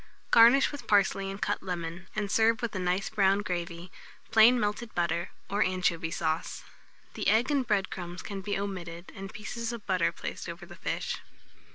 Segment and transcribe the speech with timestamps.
[0.31, 3.91] Garnish with parsley and cut lemon, and serve with a nice brown gravy,
[4.31, 6.63] plain melted butter, or anchovy sauce.
[7.13, 10.75] The egg and bread crumbs can be omitted, and pieces of butter placed over the
[10.75, 11.19] fish.